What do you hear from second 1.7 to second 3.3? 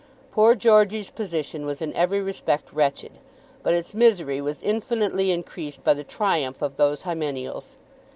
in every respect wretched,